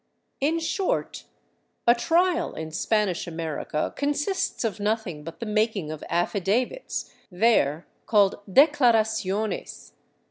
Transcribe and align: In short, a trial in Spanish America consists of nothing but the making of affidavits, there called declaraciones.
In 0.39 0.57
short, 0.57 1.25
a 1.85 1.93
trial 1.93 2.55
in 2.55 2.71
Spanish 2.71 3.27
America 3.27 3.93
consists 3.95 4.63
of 4.63 4.79
nothing 4.79 5.23
but 5.23 5.39
the 5.39 5.45
making 5.45 5.91
of 5.91 6.03
affidavits, 6.09 7.13
there 7.29 7.85
called 8.07 8.39
declaraciones. 8.51 9.91